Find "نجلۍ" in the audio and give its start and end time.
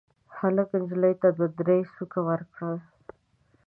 0.79-1.13